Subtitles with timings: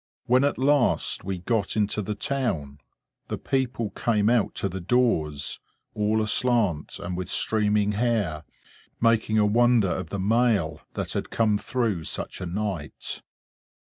[0.25, 2.79] When at last we got into the town,
[3.27, 5.59] the people came out to the doors,
[5.93, 8.43] all aslant, and with streaming hair,
[8.99, 13.21] making a wonder of the mail that had come through such a night.